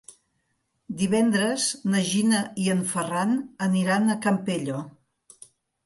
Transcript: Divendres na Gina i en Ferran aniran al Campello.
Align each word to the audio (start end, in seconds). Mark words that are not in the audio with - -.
Divendres 1.01 1.67
na 1.95 2.03
Gina 2.09 2.41
i 2.65 2.67
en 2.77 2.83
Ferran 2.95 3.39
aniran 3.71 4.13
al 4.17 4.23
Campello. 4.29 4.85